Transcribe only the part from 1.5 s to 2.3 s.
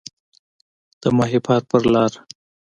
په لار